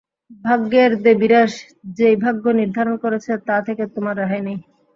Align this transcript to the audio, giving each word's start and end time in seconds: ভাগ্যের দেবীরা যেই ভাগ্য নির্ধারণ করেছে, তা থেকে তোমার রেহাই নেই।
ভাগ্যের 0.45 0.91
দেবীরা 1.05 1.41
যেই 1.97 2.15
ভাগ্য 2.23 2.43
নির্ধারণ 2.59 2.95
করেছে, 3.03 3.31
তা 3.47 3.57
থেকে 3.67 3.83
তোমার 3.95 4.15
রেহাই 4.17 4.41
নেই। 4.47 4.57